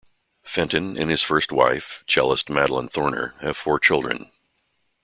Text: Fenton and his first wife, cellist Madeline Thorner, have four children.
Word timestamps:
Fenton 0.41 0.97
and 0.97 1.11
his 1.11 1.21
first 1.21 1.51
wife, 1.51 2.03
cellist 2.07 2.49
Madeline 2.49 2.89
Thorner, 2.89 3.35
have 3.41 3.55
four 3.55 3.77
children. 3.77 4.31